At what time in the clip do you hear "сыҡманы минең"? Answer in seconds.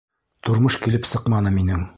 1.13-1.89